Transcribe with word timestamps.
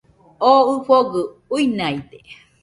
Oo 0.49 0.61
ɨfogɨ 0.77 1.21
uinaide 1.53 2.17